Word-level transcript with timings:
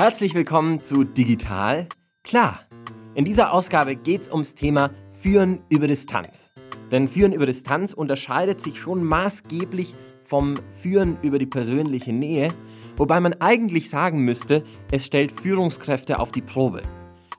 Herzlich 0.00 0.34
willkommen 0.34 0.82
zu 0.82 1.04
Digital 1.04 1.86
Klar. 2.24 2.60
In 3.14 3.26
dieser 3.26 3.52
Ausgabe 3.52 3.96
geht 3.96 4.22
es 4.22 4.32
ums 4.32 4.54
Thema 4.54 4.92
Führen 5.12 5.60
über 5.68 5.88
Distanz. 5.88 6.52
Denn 6.90 7.06
Führen 7.06 7.34
über 7.34 7.44
Distanz 7.44 7.92
unterscheidet 7.92 8.62
sich 8.62 8.80
schon 8.80 9.04
maßgeblich 9.04 9.94
vom 10.22 10.54
Führen 10.72 11.18
über 11.20 11.38
die 11.38 11.44
persönliche 11.44 12.14
Nähe, 12.14 12.48
wobei 12.96 13.20
man 13.20 13.34
eigentlich 13.42 13.90
sagen 13.90 14.24
müsste, 14.24 14.64
es 14.90 15.04
stellt 15.04 15.32
Führungskräfte 15.32 16.18
auf 16.18 16.32
die 16.32 16.40
Probe. 16.40 16.80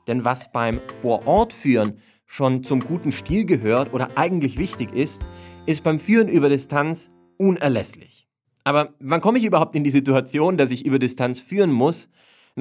Denn 0.06 0.24
was 0.24 0.52
beim 0.52 0.82
Vorortführen 1.02 1.98
schon 2.28 2.64
zum 2.64 2.82
guten 2.82 3.12
Stil 3.12 3.46
gehört 3.46 3.92
oder 3.92 4.20
eigentlich 4.20 4.60
wichtig 4.60 4.94
ist, 4.94 5.20
ist 5.66 5.84
beim 5.84 6.00
Führen 6.00 6.28
über 6.28 6.48
Distanz 6.48 7.10
unerlässlich. 7.40 8.28
Aber 8.64 8.94
wann 9.00 9.22
komme 9.22 9.40
ich 9.40 9.46
überhaupt 9.46 9.76
in 9.76 9.84
die 9.84 9.90
Situation, 9.90 10.58
dass 10.58 10.70
ich 10.70 10.86
über 10.86 11.00
Distanz 11.00 11.42
führen 11.42 11.72
muss? 11.72 12.08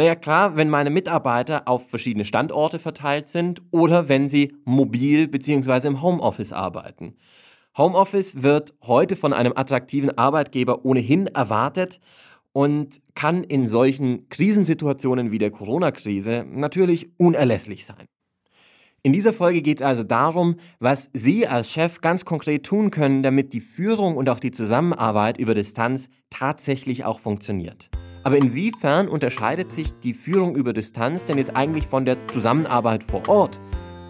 Naja 0.01 0.15
klar, 0.15 0.57
wenn 0.57 0.71
meine 0.71 0.89
Mitarbeiter 0.89 1.69
auf 1.69 1.91
verschiedene 1.91 2.25
Standorte 2.25 2.79
verteilt 2.79 3.29
sind 3.29 3.61
oder 3.71 4.09
wenn 4.09 4.31
sie 4.31 4.57
mobil 4.65 5.29
bzw. 5.29 5.89
im 5.89 6.01
Homeoffice 6.01 6.55
arbeiten. 6.55 7.19
Homeoffice 7.77 8.43
wird 8.43 8.73
heute 8.87 9.15
von 9.15 9.35
einem 9.35 9.53
attraktiven 9.55 10.17
Arbeitgeber 10.17 10.87
ohnehin 10.87 11.27
erwartet 11.27 12.01
und 12.53 13.03
kann 13.15 13.45
in 13.45 13.67
solchen 13.67 14.27
Krisensituationen 14.31 15.33
wie 15.33 15.39
der 15.39 15.51
Corona-Krise 15.51 16.47
natürlich 16.51 17.11
unerlässlich 17.19 17.85
sein. 17.85 18.07
In 19.03 19.13
dieser 19.13 19.35
Folge 19.35 19.61
geht 19.61 19.81
es 19.81 19.87
also 19.87 20.03
darum, 20.03 20.57
was 20.79 21.11
Sie 21.13 21.47
als 21.47 21.71
Chef 21.71 22.01
ganz 22.01 22.25
konkret 22.25 22.65
tun 22.65 22.91
können, 22.91 23.23
damit 23.23 23.53
die 23.53 23.61
Führung 23.61 24.17
und 24.17 24.31
auch 24.31 24.41
die 24.41 24.51
Zusammenarbeit 24.51 25.37
über 25.37 25.53
Distanz 25.53 26.09
tatsächlich 26.31 27.05
auch 27.05 27.21
funktioniert. 27.21 27.91
Aber 28.23 28.37
inwiefern 28.37 29.09
unterscheidet 29.09 29.73
sich 29.73 29.99
die 30.01 30.13
Führung 30.13 30.55
über 30.55 30.75
Distanz 30.75 31.25
denn 31.25 31.39
jetzt 31.39 31.57
eigentlich 31.57 31.87
von 31.87 32.05
der 32.05 32.27
Zusammenarbeit 32.27 33.03
vor 33.03 33.27
Ort? 33.29 33.59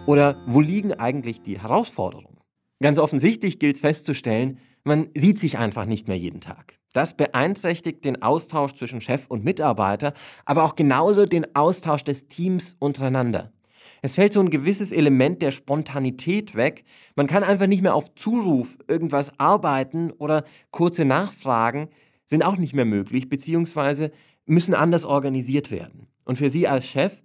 Oder 0.05 0.35
wo 0.47 0.59
liegen 0.59 0.93
eigentlich 0.93 1.41
die 1.43 1.61
Herausforderungen? 1.61 2.37
Ganz 2.81 2.97
offensichtlich 2.97 3.57
gilt 3.57 3.75
es 3.75 3.81
festzustellen, 3.81 4.59
man 4.83 5.09
sieht 5.15 5.39
sich 5.39 5.57
einfach 5.57 5.85
nicht 5.85 6.09
mehr 6.09 6.17
jeden 6.17 6.41
Tag. 6.41 6.73
Das 6.91 7.15
beeinträchtigt 7.15 8.03
den 8.03 8.21
Austausch 8.21 8.73
zwischen 8.73 8.99
Chef 8.99 9.27
und 9.27 9.45
Mitarbeiter, 9.45 10.13
aber 10.43 10.65
auch 10.65 10.75
genauso 10.75 11.25
den 11.25 11.55
Austausch 11.55 12.03
des 12.03 12.27
Teams 12.27 12.75
untereinander. 12.79 13.53
Es 14.01 14.15
fällt 14.15 14.33
so 14.33 14.41
ein 14.41 14.49
gewisses 14.49 14.91
Element 14.91 15.41
der 15.41 15.51
Spontanität 15.51 16.55
weg. 16.55 16.83
Man 17.15 17.27
kann 17.27 17.43
einfach 17.43 17.67
nicht 17.67 17.83
mehr 17.83 17.95
auf 17.95 18.13
Zuruf 18.15 18.77
irgendwas 18.87 19.31
arbeiten 19.39 20.11
oder 20.11 20.43
kurze 20.71 21.05
Nachfragen 21.05 21.87
sind 22.31 22.43
auch 22.43 22.55
nicht 22.55 22.73
mehr 22.73 22.85
möglich, 22.85 23.27
beziehungsweise 23.27 24.09
müssen 24.45 24.73
anders 24.73 25.03
organisiert 25.03 25.69
werden. 25.69 26.07
Und 26.23 26.37
für 26.37 26.49
Sie 26.49 26.65
als 26.65 26.87
Chef 26.87 27.21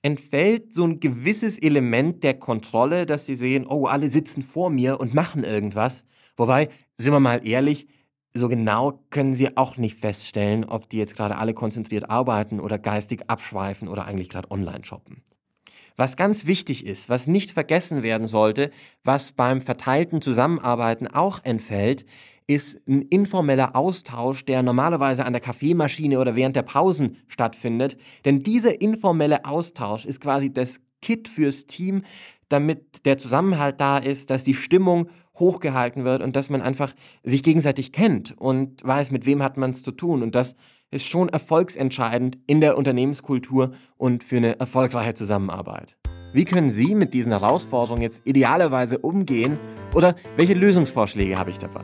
entfällt 0.00 0.72
so 0.72 0.84
ein 0.84 0.98
gewisses 0.98 1.58
Element 1.58 2.24
der 2.24 2.32
Kontrolle, 2.32 3.04
dass 3.04 3.26
Sie 3.26 3.34
sehen, 3.34 3.66
oh, 3.68 3.84
alle 3.84 4.08
sitzen 4.08 4.42
vor 4.42 4.70
mir 4.70 4.98
und 4.98 5.12
machen 5.12 5.44
irgendwas. 5.44 6.06
Wobei, 6.38 6.70
sind 6.96 7.12
wir 7.12 7.20
mal 7.20 7.46
ehrlich, 7.46 7.86
so 8.32 8.48
genau 8.48 9.04
können 9.10 9.34
Sie 9.34 9.58
auch 9.58 9.76
nicht 9.76 10.00
feststellen, 10.00 10.64
ob 10.64 10.88
die 10.88 10.96
jetzt 10.96 11.16
gerade 11.16 11.36
alle 11.36 11.52
konzentriert 11.52 12.08
arbeiten 12.08 12.60
oder 12.60 12.78
geistig 12.78 13.24
abschweifen 13.28 13.88
oder 13.88 14.06
eigentlich 14.06 14.30
gerade 14.30 14.50
online 14.50 14.86
shoppen. 14.86 15.22
Was 15.96 16.16
ganz 16.16 16.46
wichtig 16.46 16.86
ist, 16.86 17.10
was 17.10 17.26
nicht 17.26 17.50
vergessen 17.52 18.02
werden 18.02 18.26
sollte, 18.26 18.70
was 19.04 19.32
beim 19.32 19.60
verteilten 19.60 20.22
Zusammenarbeiten 20.22 21.06
auch 21.06 21.44
entfällt, 21.44 22.06
ist 22.46 22.80
ein 22.86 23.02
informeller 23.02 23.74
Austausch, 23.74 24.44
der 24.44 24.62
normalerweise 24.62 25.24
an 25.24 25.32
der 25.32 25.40
Kaffeemaschine 25.40 26.20
oder 26.20 26.36
während 26.36 26.56
der 26.56 26.62
Pausen 26.62 27.16
stattfindet. 27.26 27.96
Denn 28.24 28.40
dieser 28.40 28.80
informelle 28.80 29.44
Austausch 29.44 30.04
ist 30.04 30.20
quasi 30.20 30.52
das 30.52 30.80
Kit 31.00 31.28
fürs 31.28 31.66
Team, 31.66 32.02
damit 32.48 33.06
der 33.06 33.18
Zusammenhalt 33.18 33.80
da 33.80 33.98
ist, 33.98 34.30
dass 34.30 34.44
die 34.44 34.54
Stimmung 34.54 35.08
hochgehalten 35.36 36.04
wird 36.04 36.22
und 36.22 36.36
dass 36.36 36.50
man 36.50 36.62
einfach 36.62 36.92
sich 37.22 37.42
gegenseitig 37.42 37.92
kennt 37.92 38.38
und 38.38 38.84
weiß, 38.84 39.10
mit 39.10 39.26
wem 39.26 39.42
hat 39.42 39.56
man 39.56 39.70
es 39.70 39.82
zu 39.82 39.90
tun. 39.90 40.22
Und 40.22 40.34
das 40.34 40.54
ist 40.90 41.06
schon 41.06 41.28
erfolgsentscheidend 41.28 42.38
in 42.46 42.60
der 42.60 42.78
Unternehmenskultur 42.78 43.72
und 43.96 44.22
für 44.22 44.36
eine 44.36 44.60
erfolgreiche 44.60 45.14
Zusammenarbeit. 45.14 45.96
Wie 46.32 46.44
können 46.44 46.70
Sie 46.70 46.94
mit 46.94 47.14
diesen 47.14 47.32
Herausforderungen 47.32 48.02
jetzt 48.02 48.22
idealerweise 48.24 48.98
umgehen 48.98 49.58
oder 49.94 50.14
welche 50.36 50.54
Lösungsvorschläge 50.54 51.36
habe 51.36 51.50
ich 51.50 51.58
dabei? 51.58 51.82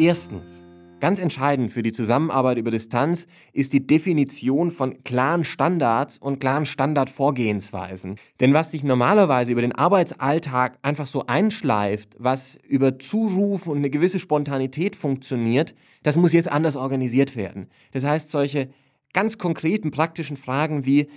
Erstens, 0.00 0.64
ganz 0.98 1.18
entscheidend 1.18 1.72
für 1.72 1.82
die 1.82 1.92
Zusammenarbeit 1.92 2.56
über 2.56 2.70
Distanz 2.70 3.26
ist 3.52 3.74
die 3.74 3.86
Definition 3.86 4.70
von 4.70 5.04
klaren 5.04 5.44
Standards 5.44 6.16
und 6.16 6.40
klaren 6.40 6.64
Standardvorgehensweisen. 6.64 8.16
Denn 8.40 8.54
was 8.54 8.70
sich 8.70 8.82
normalerweise 8.82 9.52
über 9.52 9.60
den 9.60 9.74
Arbeitsalltag 9.74 10.78
einfach 10.80 11.06
so 11.06 11.26
einschleift, 11.26 12.16
was 12.18 12.58
über 12.66 12.98
Zuruf 12.98 13.66
und 13.66 13.76
eine 13.76 13.90
gewisse 13.90 14.20
Spontanität 14.20 14.96
funktioniert, 14.96 15.74
das 16.02 16.16
muss 16.16 16.32
jetzt 16.32 16.50
anders 16.50 16.76
organisiert 16.76 17.36
werden. 17.36 17.68
Das 17.92 18.02
heißt, 18.02 18.30
solche 18.30 18.70
ganz 19.12 19.36
konkreten 19.36 19.90
praktischen 19.90 20.38
Fragen 20.38 20.86
wie, 20.86 21.08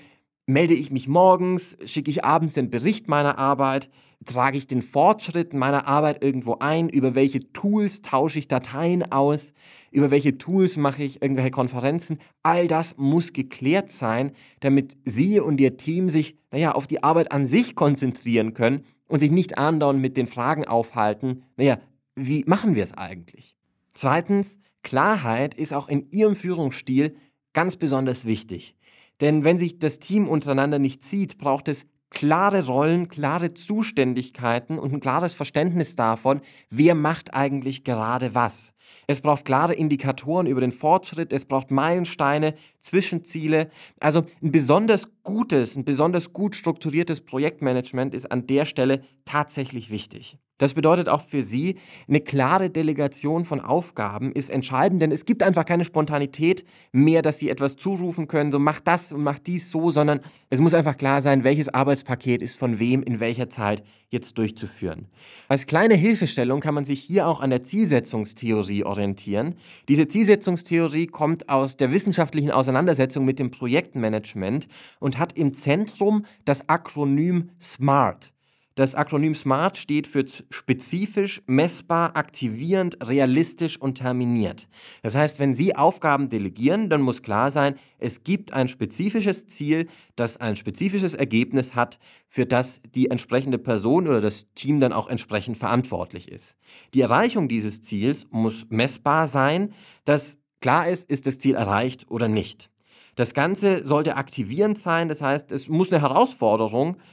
Melde 0.46 0.74
ich 0.74 0.92
mich 0.92 1.08
morgens, 1.08 1.78
schicke 1.86 2.12
ich 2.12 2.26
abends 2.26 2.56
den 2.56 2.70
Bericht 2.70 3.08
meiner 3.08 3.38
Arbeit, 3.38 3.90
trage 4.26 4.58
ich 4.58 4.68
den 4.68 4.82
Fortschritt 4.82 5.54
meiner 5.54 5.88
Arbeit 5.88 6.22
irgendwo 6.22 6.58
ein, 6.60 6.90
über 6.90 7.16
welche 7.16 7.52
Tools 7.54 8.02
tausche 8.02 8.40
ich 8.40 8.50
Dateien 8.50 9.10
aus, 9.12 9.54
über 9.92 10.12
welche 10.12 10.38
Tools 10.38 10.76
mache 10.76 11.04
ich 11.04 11.22
irgendwelche 11.22 11.52
Konferenzen. 11.52 12.20
All 12.42 12.68
das 12.68 12.98
muss 12.98 13.32
geklärt 13.32 13.92
sein, 13.92 14.34
damit 14.60 14.98
Sie 15.06 15.40
und 15.40 15.62
Ihr 15.62 15.78
Team 15.78 16.10
sich 16.10 16.36
naja, 16.52 16.74
auf 16.74 16.88
die 16.88 17.04
Arbeit 17.04 17.32
an 17.32 17.46
sich 17.46 17.76
konzentrieren 17.76 18.54
können 18.54 18.84
und 19.08 19.20
sich 19.20 19.32
nicht 19.32 19.58
andauernd 19.58 20.02
mit 20.02 20.18
den 20.18 20.28
Fragen 20.28 20.66
aufhalten, 20.66 21.44
naja, 21.58 21.80
wie 22.16 22.44
machen 22.46 22.76
wir 22.76 22.84
es 22.84 22.94
eigentlich? 22.94 23.56
Zweitens, 23.94 24.60
Klarheit 24.84 25.54
ist 25.56 25.74
auch 25.74 25.88
in 25.88 26.12
Ihrem 26.12 26.36
Führungsstil 26.36 27.16
ganz 27.54 27.78
besonders 27.78 28.26
wichtig. 28.26 28.76
Denn 29.22 29.44
wenn 29.44 29.58
sich 29.58 29.80
das 29.80 30.00
Team 30.00 30.28
untereinander 30.28 30.80
nicht 30.80 31.04
sieht, 31.04 31.38
braucht 31.38 31.68
es 31.68 31.86
klare 32.14 32.66
Rollen, 32.66 33.10
klare 33.10 33.54
Zuständigkeiten 33.54 34.80
und 34.80 34.94
ein 34.94 35.00
klares 35.00 35.34
Verständnis 35.34 35.96
davon, 35.96 36.42
wer 36.70 36.96
macht 36.96 37.34
eigentlich 37.34 37.84
gerade 37.84 38.36
was. 38.36 38.74
Es 39.08 39.22
braucht 39.22 39.46
klare 39.46 39.74
Indikatoren 39.74 40.48
über 40.48 40.62
den 40.62 40.72
Fortschritt, 40.72 41.34
es 41.34 41.46
braucht 41.46 41.72
Meilensteine, 41.72 42.54
Zwischenziele. 42.80 43.70
Also 44.00 44.26
ein 44.42 44.52
besonders 44.52 45.08
gutes, 45.24 45.76
ein 45.76 45.84
besonders 45.84 46.32
gut 46.32 46.56
strukturiertes 46.56 47.22
Projektmanagement 47.22 48.14
ist 48.14 48.32
an 48.32 48.48
der 48.48 48.66
Stelle 48.66 49.04
tatsächlich 49.26 49.90
wichtig. 49.90 50.38
Das 50.60 50.76
bedeutet 50.76 51.10
auch 51.10 51.22
für 51.22 51.42
Sie, 51.42 51.78
eine 52.08 52.22
klare 52.22 52.70
Delegation 52.70 53.44
von 53.44 53.60
Aufgaben 53.60 54.32
ist 54.32 54.52
entscheidend, 54.52 55.02
denn 55.02 55.12
es 55.12 55.26
gibt 55.26 55.42
einfach 55.42 55.66
keine 55.66 55.84
Spontanität 55.84 56.64
mehr, 56.92 57.24
dass 57.24 57.40
Sie 57.40 57.50
etwas 57.50 57.76
zurufen 57.76 58.28
können, 58.28 58.52
so 58.52 58.60
mach 58.60 58.80
das 58.80 59.12
und 59.12 59.24
mach 59.24 59.40
dies 59.40 59.72
so, 59.72 59.90
sondern 59.90 60.20
es 60.52 60.60
muss 60.60 60.76
einfach 60.76 60.98
klar 60.98 61.24
sein, 61.24 61.44
welches 61.44 61.70
Arbeitspaket 61.70 62.44
ist 62.44 62.56
von 62.56 62.78
wem 62.78 63.02
in 63.02 63.20
welcher 63.20 63.50
Zeit 63.50 63.84
jetzt 64.10 64.38
durchzuführen. 64.38 65.08
Als 65.48 65.66
kleine 65.66 65.96
Hilfestellung 65.96 66.60
kann 66.60 66.76
man 66.76 66.86
sich 66.86 67.02
hier 67.02 67.28
auch 67.28 67.42
an 67.42 67.50
der 67.50 67.64
Zielsetzungstheorie 67.64 68.84
orientieren. 68.84 69.56
Diese 69.90 70.08
Zielsetzungstheorie 70.08 71.08
kommt 71.08 71.50
aus 71.50 71.78
der 71.78 71.92
wissenschaftlichen 71.92 72.52
Auseinandersetzung 72.52 73.26
mit 73.26 73.40
dem 73.40 73.50
Projektmanagement 73.50 74.68
und 75.00 75.18
hat 75.18 75.34
im 75.34 75.56
Zentrum 75.56 76.26
das 76.46 76.70
Akronym 76.70 77.50
SMART. 77.60 78.34
Das 78.76 78.96
Akronym 78.96 79.36
SMART 79.36 79.78
steht 79.78 80.08
für 80.08 80.26
spezifisch, 80.50 81.44
messbar, 81.46 82.18
aktivierend, 82.18 82.98
realistisch 83.08 83.80
und 83.80 84.00
terminiert. 84.00 84.68
Das 85.04 85.16
heißt, 85.16 85.40
wenn 85.40 85.54
Sie 85.54 85.76
Aufgaben 85.76 86.28
delegieren, 86.28 86.90
dann 86.90 87.02
muss 87.02 87.22
klar 87.22 87.52
sein, 87.52 87.76
es 88.00 88.24
gibt 88.24 88.52
ein 88.52 88.68
spezifisches 88.68 89.46
Ziel, 89.48 89.88
das 90.16 90.38
ein 90.38 90.56
spezifisches 90.56 91.14
Ergebnis 91.14 91.76
hat, 91.76 92.00
für 92.28 92.48
das 92.48 92.82
die 92.96 93.12
entsprechende 93.12 93.60
Person 93.60 94.08
oder 94.08 94.22
das 94.22 94.48
Team 94.56 94.80
dann 94.80 94.92
auch 94.92 95.08
entsprechend 95.08 95.58
verantwortlich 95.58 96.32
ist. 96.32 96.56
Die 96.96 97.02
Erreichung 97.02 97.48
dieses 97.48 97.84
Ziels 97.84 98.26
muss 98.32 98.66
messbar 98.70 99.28
sein, 99.28 99.74
dass 100.04 100.40
klar 100.62 100.88
ist, 100.90 101.08
ist 101.12 101.28
das 101.28 101.38
Ziel 101.38 101.54
erreicht 101.54 102.10
oder 102.10 102.28
nicht. 102.28 102.72
Das 103.16 103.36
Ganze 103.36 103.86
sollte 103.86 104.16
aktivierend 104.16 104.80
sein, 104.80 105.10
das 105.10 105.22
heißt, 105.22 105.52
es 105.52 105.70
muss 105.70 105.94
eine 105.94 106.02
Herausforderung 106.02 106.96
sein 106.96 107.04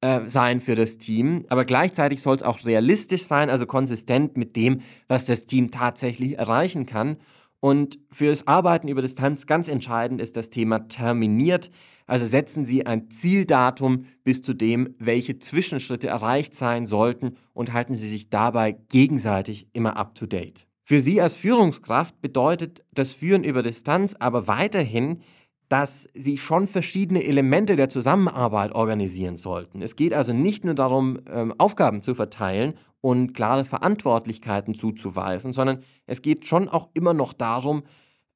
äh, 0.00 0.20
sein 0.26 0.60
für 0.60 0.74
das 0.74 0.98
Team, 0.98 1.44
aber 1.48 1.64
gleichzeitig 1.64 2.22
soll 2.22 2.36
es 2.36 2.42
auch 2.42 2.64
realistisch 2.64 3.24
sein, 3.24 3.50
also 3.50 3.66
konsistent 3.66 4.36
mit 4.36 4.54
dem, 4.56 4.82
was 5.08 5.24
das 5.24 5.44
Team 5.44 5.70
tatsächlich 5.70 6.38
erreichen 6.38 6.86
kann. 6.86 7.16
Und 7.60 7.98
für 8.12 8.28
das 8.28 8.46
Arbeiten 8.46 8.86
über 8.86 9.02
Distanz 9.02 9.46
ganz 9.46 9.66
entscheidend 9.66 10.20
ist 10.20 10.36
das 10.36 10.50
Thema 10.50 10.86
terminiert. 10.88 11.70
Also 12.06 12.24
setzen 12.24 12.64
Sie 12.64 12.86
ein 12.86 13.10
Zieldatum 13.10 14.04
bis 14.22 14.40
zu 14.40 14.54
dem, 14.54 14.94
welche 14.98 15.40
Zwischenschritte 15.40 16.06
erreicht 16.06 16.54
sein 16.54 16.86
sollten 16.86 17.36
und 17.52 17.72
halten 17.72 17.94
Sie 17.94 18.08
sich 18.08 18.30
dabei 18.30 18.72
gegenseitig 18.88 19.66
immer 19.72 19.96
up-to-date. 19.96 20.68
Für 20.84 21.00
Sie 21.00 21.20
als 21.20 21.36
Führungskraft 21.36 22.20
bedeutet 22.22 22.82
das 22.92 23.12
Führen 23.12 23.44
über 23.44 23.62
Distanz 23.62 24.14
aber 24.18 24.46
weiterhin 24.46 25.20
dass 25.68 26.08
sie 26.14 26.38
schon 26.38 26.66
verschiedene 26.66 27.24
Elemente 27.24 27.76
der 27.76 27.88
Zusammenarbeit 27.88 28.72
organisieren 28.72 29.36
sollten. 29.36 29.82
Es 29.82 29.96
geht 29.96 30.14
also 30.14 30.32
nicht 30.32 30.64
nur 30.64 30.74
darum, 30.74 31.18
ähm, 31.30 31.54
Aufgaben 31.58 32.00
zu 32.00 32.14
verteilen 32.14 32.74
und 33.00 33.34
klare 33.34 33.64
Verantwortlichkeiten 33.64 34.74
zuzuweisen, 34.74 35.52
sondern 35.52 35.82
es 36.06 36.22
geht 36.22 36.46
schon 36.46 36.68
auch 36.68 36.88
immer 36.94 37.12
noch 37.12 37.32
darum, 37.32 37.82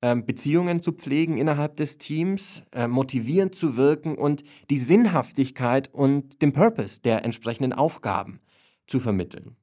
ähm, 0.02 0.26
Beziehungen 0.26 0.80
zu 0.80 0.92
pflegen 0.92 1.38
innerhalb 1.38 1.76
des 1.76 1.96
Teams, 1.98 2.64
äh, 2.72 2.86
motivierend 2.86 3.54
zu 3.54 3.76
wirken 3.76 4.16
und 4.16 4.42
die 4.68 4.78
Sinnhaftigkeit 4.78 5.92
und 5.94 6.42
den 6.42 6.52
Purpose 6.52 7.00
der 7.00 7.24
entsprechenden 7.24 7.72
Aufgaben 7.72 8.40
zu 8.86 9.00
vermitteln. 9.00 9.56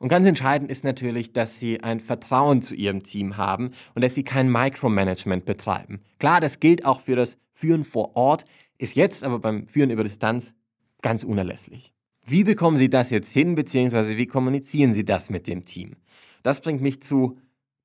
Und 0.00 0.08
ganz 0.08 0.26
entscheidend 0.26 0.70
ist 0.70 0.82
natürlich, 0.82 1.34
dass 1.34 1.58
sie 1.58 1.82
ein 1.82 2.00
Vertrauen 2.00 2.62
zu 2.62 2.74
ihrem 2.74 3.02
Team 3.02 3.36
haben 3.36 3.72
und 3.94 4.02
dass 4.02 4.14
sie 4.14 4.24
kein 4.24 4.50
Micromanagement 4.50 5.44
betreiben. 5.44 6.00
Klar, 6.18 6.40
das 6.40 6.58
gilt 6.58 6.86
auch 6.86 7.00
für 7.00 7.16
das 7.16 7.36
Führen 7.52 7.84
vor 7.84 8.16
Ort, 8.16 8.46
ist 8.78 8.96
jetzt 8.96 9.22
aber 9.22 9.38
beim 9.38 9.68
Führen 9.68 9.90
über 9.90 10.02
Distanz 10.02 10.54
ganz 11.02 11.22
unerlässlich. 11.22 11.92
Wie 12.24 12.44
bekommen 12.44 12.78
Sie 12.78 12.88
das 12.88 13.10
jetzt 13.10 13.30
hin, 13.30 13.54
beziehungsweise 13.54 14.16
wie 14.16 14.24
kommunizieren 14.24 14.94
Sie 14.94 15.04
das 15.04 15.28
mit 15.28 15.46
dem 15.46 15.66
Team? 15.66 15.96
Das 16.42 16.62
bringt 16.62 16.80
mich 16.80 17.02
zu 17.02 17.38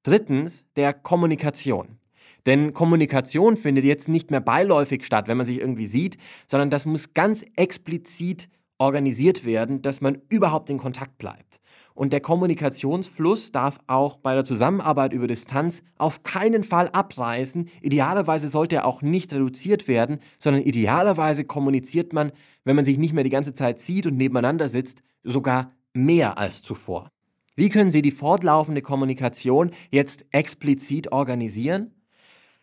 drittens 0.04 0.64
der 0.78 0.94
Kommunikation. 0.94 1.98
Denn 2.46 2.74
Kommunikation 2.74 3.58
findet 3.58 3.84
jetzt 3.84 4.08
nicht 4.08 4.32
mehr 4.32 4.40
beiläufig 4.40 5.04
statt, 5.04 5.28
wenn 5.28 5.36
man 5.36 5.46
sich 5.46 5.60
irgendwie 5.60 5.88
sieht, 5.88 6.18
sondern 6.48 6.70
das 6.70 6.86
muss 6.86 7.14
ganz 7.14 7.44
explizit 7.58 8.48
organisiert 8.78 9.46
werden, 9.46 9.82
dass 9.82 10.00
man 10.00 10.22
überhaupt 10.30 10.70
in 10.70 10.78
Kontakt 10.78 11.18
bleibt. 11.18 11.60
Und 11.96 12.12
der 12.12 12.20
Kommunikationsfluss 12.20 13.54
darf 13.54 13.80
auch 13.88 14.18
bei 14.18 14.36
der 14.36 14.44
Zusammenarbeit 14.44 15.14
über 15.14 15.28
Distanz 15.28 15.82
auf 15.98 16.24
keinen 16.24 16.66
Fall 16.66 16.90
abreißen. 16.90 17.70
Idealerweise 17.82 18.50
sollte 18.50 18.76
er 18.76 18.86
auch 18.86 19.02
nicht 19.02 19.34
reduziert 19.34 19.88
werden, 19.88 20.20
sondern 20.38 20.64
idealerweise 20.64 21.46
kommuniziert 21.46 22.12
man, 22.12 22.34
wenn 22.66 22.76
man 22.76 22.84
sich 22.84 22.98
nicht 22.98 23.14
mehr 23.14 23.24
die 23.24 23.30
ganze 23.30 23.54
Zeit 23.54 23.80
sieht 23.80 24.06
und 24.06 24.18
nebeneinander 24.18 24.68
sitzt, 24.68 25.00
sogar 25.24 25.72
mehr 25.94 26.38
als 26.38 26.62
zuvor. 26.62 27.10
Wie 27.56 27.70
können 27.70 27.92
Sie 27.92 28.02
die 28.02 28.12
fortlaufende 28.12 28.82
Kommunikation 28.82 29.72
jetzt 29.90 30.26
explizit 30.32 31.14
organisieren? 31.14 31.96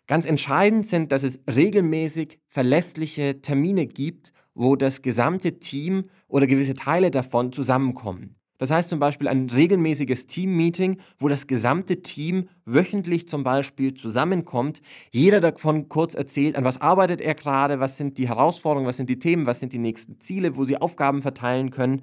Ganz 0.07 0.27
entscheidend 0.27 0.87
sind, 0.87 1.11
dass 1.11 1.23
es 1.23 1.41
regelmäßig 1.49 2.39
verlässliche 2.49 3.41
Termine 3.41 3.87
gibt, 3.87 4.35
wo 4.53 4.77
das 4.77 5.01
gesamte 5.01 5.59
Team 5.59 6.11
oder 6.29 6.47
gewisse 6.47 6.75
Teile 6.75 7.11
davon 7.11 7.51
zusammenkommen. 7.51 8.37
Das 8.63 8.71
heißt 8.71 8.91
zum 8.91 9.01
Beispiel 9.01 9.27
ein 9.27 9.51
regelmäßiges 9.51 10.29
Team-Meeting, 10.29 10.99
wo 11.19 11.27
das 11.27 11.49
gesamte 11.49 12.01
Team 12.01 12.49
wöchentlich 12.65 13.29
zum 13.29 13.43
Beispiel 13.43 13.95
zusammenkommt. 13.95 14.83
Jeder 15.11 15.41
davon 15.41 15.89
kurz 15.89 16.15
erzählt, 16.15 16.55
an 16.55 16.63
was 16.63 16.81
arbeitet 16.81 17.21
er 17.21 17.35
gerade, 17.35 17.81
was 17.81 17.97
sind 17.97 18.19
die 18.19 18.29
Herausforderungen, 18.29 18.87
was 18.87 18.99
sind 18.99 19.11
die 19.11 19.19
Themen, 19.19 19.47
was 19.47 19.59
sind 19.59 19.73
die 19.73 19.81
nächsten 19.81 20.21
Ziele, 20.21 20.55
wo 20.55 20.63
sie 20.63 20.81
Aufgaben 20.81 21.23
verteilen 21.23 21.73
können, 21.73 22.03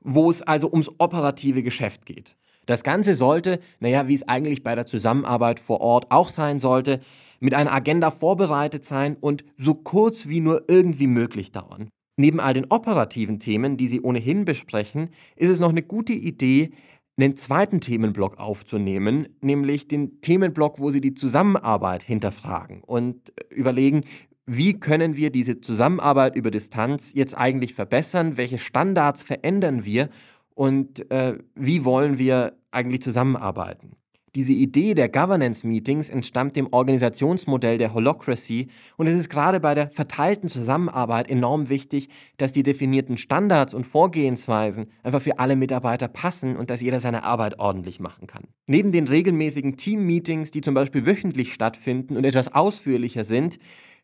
wo 0.00 0.28
es 0.28 0.42
also 0.42 0.70
ums 0.70 0.90
operative 0.98 1.62
Geschäft 1.62 2.04
geht. 2.04 2.36
Das 2.66 2.84
Ganze 2.84 3.14
sollte, 3.14 3.58
naja, 3.80 4.08
wie 4.08 4.14
es 4.14 4.28
eigentlich 4.28 4.62
bei 4.62 4.74
der 4.74 4.84
Zusammenarbeit 4.84 5.58
vor 5.58 5.80
Ort 5.80 6.10
auch 6.10 6.28
sein 6.28 6.60
sollte, 6.60 7.00
mit 7.40 7.54
einer 7.54 7.72
Agenda 7.72 8.10
vorbereitet 8.10 8.84
sein 8.84 9.16
und 9.18 9.42
so 9.56 9.72
kurz 9.72 10.28
wie 10.28 10.40
nur 10.40 10.64
irgendwie 10.68 11.06
möglich 11.06 11.50
dauern. 11.50 11.88
Neben 12.20 12.40
all 12.40 12.52
den 12.52 12.66
operativen 12.68 13.38
Themen, 13.38 13.76
die 13.76 13.86
Sie 13.86 14.00
ohnehin 14.00 14.44
besprechen, 14.44 15.10
ist 15.36 15.50
es 15.50 15.60
noch 15.60 15.68
eine 15.68 15.84
gute 15.84 16.12
Idee, 16.12 16.72
einen 17.16 17.36
zweiten 17.36 17.80
Themenblock 17.80 18.38
aufzunehmen, 18.38 19.28
nämlich 19.40 19.86
den 19.86 20.20
Themenblock, 20.20 20.80
wo 20.80 20.90
Sie 20.90 21.00
die 21.00 21.14
Zusammenarbeit 21.14 22.02
hinterfragen 22.02 22.82
und 22.82 23.32
überlegen, 23.50 24.02
wie 24.46 24.80
können 24.80 25.16
wir 25.16 25.30
diese 25.30 25.60
Zusammenarbeit 25.60 26.34
über 26.34 26.50
Distanz 26.50 27.12
jetzt 27.14 27.38
eigentlich 27.38 27.74
verbessern, 27.74 28.36
welche 28.36 28.58
Standards 28.58 29.22
verändern 29.22 29.84
wir 29.84 30.08
und 30.54 31.08
äh, 31.12 31.38
wie 31.54 31.84
wollen 31.84 32.18
wir 32.18 32.56
eigentlich 32.72 33.02
zusammenarbeiten. 33.02 33.92
Diese 34.34 34.52
Idee 34.52 34.94
der 34.94 35.08
Governance-Meetings 35.08 36.08
entstammt 36.08 36.56
dem 36.56 36.72
Organisationsmodell 36.72 37.78
der 37.78 37.94
Holocracy 37.94 38.68
und 38.96 39.06
es 39.06 39.14
ist 39.14 39.28
gerade 39.30 39.60
bei 39.60 39.74
der 39.74 39.90
verteilten 39.90 40.48
Zusammenarbeit 40.48 41.28
enorm 41.30 41.68
wichtig, 41.68 42.08
dass 42.36 42.52
die 42.52 42.62
definierten 42.62 43.16
Standards 43.16 43.74
und 43.74 43.86
Vorgehensweisen 43.86 44.86
einfach 45.02 45.22
für 45.22 45.38
alle 45.38 45.56
Mitarbeiter 45.56 46.08
passen 46.08 46.56
und 46.56 46.70
dass 46.70 46.80
jeder 46.80 47.00
seine 47.00 47.24
Arbeit 47.24 47.58
ordentlich 47.58 48.00
machen 48.00 48.26
kann. 48.26 48.44
Neben 48.66 48.92
den 48.92 49.08
regelmäßigen 49.08 49.76
Team-Meetings, 49.76 50.50
die 50.50 50.60
zum 50.60 50.74
Beispiel 50.74 51.06
wöchentlich 51.06 51.54
stattfinden 51.54 52.16
und 52.16 52.24
etwas 52.24 52.54
ausführlicher 52.54 53.24
sind, 53.24 53.58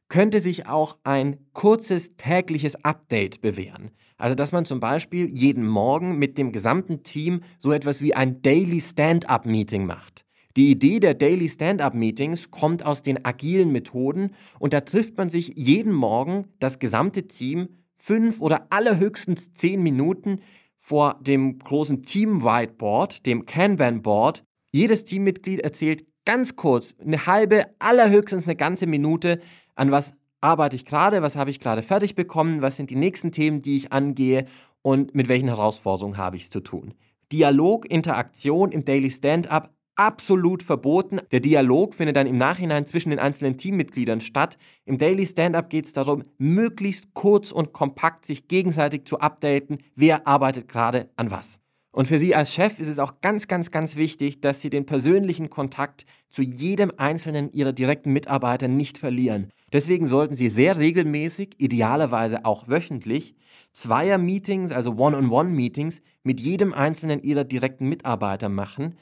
könnte 0.09 0.41
sich 0.41 0.67
auch 0.67 0.99
ein 1.05 1.39
kurzes 1.53 2.17
tägliches 2.17 2.77
Update 2.85 3.41
bewähren. 3.41 3.91
Also, 4.17 4.35
dass 4.35 4.53
man 4.53 4.65
zum 4.65 4.81
Beispiel 4.81 5.27
jeden 5.33 5.67
Morgen 5.67 6.19
mit 6.19 6.39
dem 6.39 6.53
gesamten 6.53 7.03
Team 7.03 7.43
so 7.59 7.73
etwas 7.73 8.01
wie 8.01 8.15
ein 8.15 8.43
Daily 8.43 8.81
Stand-up-Meeting 8.81 9.87
macht. 9.87 10.25
Die 10.57 10.71
Idee 10.71 11.01
der 11.01 11.15
Daily 11.15 11.49
Stand-up-Meetings 11.49 12.53
kommt 12.53 12.87
aus 12.87 13.03
den 13.03 13.25
agilen 13.25 13.73
Methoden 13.73 14.31
und 14.61 14.73
da 14.73 14.83
trifft 14.83 15.17
man 15.17 15.29
sich 15.29 15.53
jeden 15.57 15.93
Morgen, 15.93 16.47
das 16.61 16.79
gesamte 16.79 17.27
Team, 17.27 17.69
fünf 17.97 18.41
oder 18.41 18.69
allerhöchstens 18.71 19.53
zehn 19.55 19.83
Minuten 19.83 20.41
vor 20.79 21.19
dem 21.21 21.59
großen 21.59 22.03
Team-Whiteboard, 22.03 23.27
dem 23.27 23.47
Kanban-Board. 23.47 24.45
Jedes 24.71 25.05
Teammitglied 25.05 25.61
erzählt 25.61 26.05
ganz 26.25 26.57
kurz, 26.57 26.95
eine 27.01 27.27
halbe, 27.27 27.65
allerhöchstens 27.79 28.45
eine 28.45 28.57
ganze 28.57 28.87
Minute, 28.87 29.41
an 29.75 29.91
was 29.91 30.15
arbeite 30.41 30.77
ich 30.77 30.85
gerade, 30.85 31.23
was 31.23 31.37
habe 31.37 31.51
ich 31.51 31.61
gerade 31.61 31.83
fertig 31.83 32.15
bekommen, 32.15 32.63
was 32.63 32.77
sind 32.77 32.91
die 32.91 32.97
nächsten 32.97 33.33
Themen, 33.33 33.63
die 33.63 33.77
ich 33.77 33.93
angehe 33.93 34.45
und 34.83 35.15
mit 35.15 35.29
welchen 35.29 35.49
Herausforderungen 35.49 36.19
habe 36.19 36.37
ich 36.37 36.45
es 36.45 36.51
zu 36.51 36.61
tun. 36.61 36.95
Dialog, 37.33 37.91
Interaktion 37.91 38.71
im 38.71 38.85
Daily 38.85 39.11
Stand-up 39.11 39.75
absolut 39.97 40.63
verboten. 40.63 41.21
Der 41.33 41.41
Dialog 41.41 41.95
findet 41.95 42.17
dann 42.17 42.27
im 42.27 42.37
Nachhinein 42.37 42.87
zwischen 42.87 43.11
den 43.11 43.19
einzelnen 43.19 43.57
Teammitgliedern 43.57 44.21
statt. 44.21 44.59
Im 44.85 44.99
Daily 44.99 45.27
Stand-up 45.27 45.71
geht 45.71 45.87
es 45.87 45.93
darum, 45.93 46.25
möglichst 46.37 47.15
kurz 47.15 47.53
und 47.53 47.73
kompakt 47.73 48.27
sich 48.27 48.49
gegenseitig 48.49 49.07
zu 49.07 49.21
updaten, 49.21 49.79
wer 49.95 50.27
arbeitet 50.27 50.69
gerade 50.69 51.11
an 51.17 51.31
was. 51.31 51.61
Und 51.95 52.09
für 52.09 52.19
Sie 52.19 52.35
als 52.35 52.53
Chef 52.53 52.81
ist 52.81 52.89
es 52.89 52.99
auch 52.99 53.21
ganz, 53.21 53.47
ganz, 53.47 53.71
ganz 53.71 53.95
wichtig, 53.95 54.41
dass 54.41 54.61
Sie 54.61 54.69
den 54.69 54.85
persönlichen 54.85 55.49
Kontakt 55.49 56.07
zu 56.29 56.43
jedem 56.43 56.91
einzelnen 56.97 57.53
Ihrer 57.53 57.73
direkten 57.73 58.13
Mitarbeiter 58.13 58.67
nicht 58.67 58.99
verlieren. 58.99 59.53
Deswegen 59.73 60.09
sollten 60.09 60.35
Sie 60.35 60.51
sehr 60.51 60.77
regelmäßig, 60.77 61.55
idealerweise 61.59 62.45
auch 62.45 62.67
wöchentlich, 62.67 63.37
Zweier-Meetings, 63.75 64.73
also 64.73 64.97
One-on-One-Meetings 64.97 66.03
mit 66.25 66.41
jedem 66.41 66.75
einzelnen 66.75 67.23
Ihrer 67.23 67.45
direkten 67.45 67.89
Mitarbeiter 67.89 68.49
machen, 68.49 68.97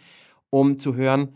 um 0.50 0.78
zu 0.78 0.94
hören, 0.94 1.34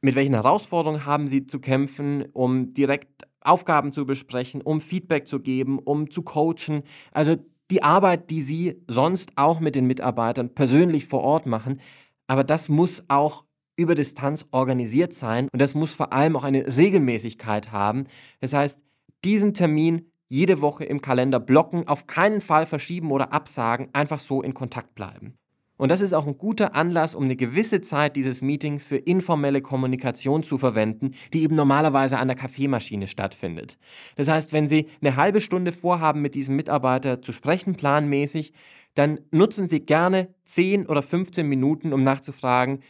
mit 0.00 0.14
welchen 0.14 0.32
Herausforderungen 0.32 1.04
haben 1.04 1.28
Sie 1.28 1.46
zu 1.46 1.60
kämpfen, 1.60 2.24
um 2.32 2.72
direkt 2.72 3.26
Aufgaben 3.42 3.92
zu 3.92 4.06
besprechen, 4.06 4.62
um 4.62 4.80
Feedback 4.80 5.28
zu 5.28 5.40
geben, 5.40 5.78
um 5.78 6.10
zu 6.10 6.22
coachen. 6.22 6.84
Also 7.12 7.36
die 7.70 7.82
Arbeit, 7.82 8.30
die 8.30 8.42
Sie 8.42 8.82
sonst 8.86 9.32
auch 9.36 9.60
mit 9.60 9.74
den 9.74 9.86
Mitarbeitern 9.86 10.54
persönlich 10.54 11.06
vor 11.06 11.22
Ort 11.22 11.46
machen. 11.46 11.80
Aber 12.26 12.44
das 12.44 12.68
muss 12.68 13.04
auch 13.08 13.44
über 13.76 13.94
Distanz 13.94 14.46
organisiert 14.50 15.14
sein 15.14 15.48
und 15.52 15.60
das 15.60 15.74
muss 15.74 15.94
vor 15.94 16.12
allem 16.12 16.36
auch 16.36 16.44
eine 16.44 16.76
Regelmäßigkeit 16.76 17.72
haben. 17.72 18.04
Das 18.40 18.52
heißt, 18.52 18.82
diesen 19.24 19.54
Termin 19.54 20.10
jede 20.28 20.60
Woche 20.60 20.84
im 20.84 21.00
Kalender 21.00 21.40
blocken, 21.40 21.88
auf 21.88 22.06
keinen 22.06 22.40
Fall 22.40 22.66
verschieben 22.66 23.10
oder 23.10 23.32
absagen, 23.32 23.88
einfach 23.92 24.20
so 24.20 24.42
in 24.42 24.54
Kontakt 24.54 24.94
bleiben. 24.94 25.39
Und 25.80 25.88
das 25.88 26.02
ist 26.02 26.12
auch 26.12 26.26
ein 26.26 26.36
guter 26.36 26.74
Anlass, 26.74 27.14
um 27.14 27.24
eine 27.24 27.36
gewisse 27.36 27.80
Zeit 27.80 28.14
dieses 28.14 28.42
Meetings 28.42 28.84
für 28.84 28.98
informelle 28.98 29.62
Kommunikation 29.62 30.42
zu 30.42 30.58
verwenden, 30.58 31.12
die 31.32 31.42
eben 31.42 31.56
normalerweise 31.56 32.18
an 32.18 32.28
der 32.28 32.36
Kaffeemaschine 32.36 33.06
stattfindet. 33.06 33.78
Das 34.14 34.28
heißt, 34.28 34.52
wenn 34.52 34.68
Sie 34.68 34.88
eine 35.00 35.16
halbe 35.16 35.40
Stunde 35.40 35.72
vorhaben, 35.72 36.20
mit 36.20 36.34
diesem 36.34 36.54
Mitarbeiter 36.54 37.22
zu 37.22 37.32
sprechen, 37.32 37.76
planmäßig, 37.76 38.52
dann 38.94 39.20
nutzen 39.30 39.70
Sie 39.70 39.80
gerne 39.80 40.34
10 40.44 40.84
oder 40.84 41.00
15 41.00 41.48
Minuten, 41.48 41.94
um 41.94 42.04
nachzufragen, 42.04 42.80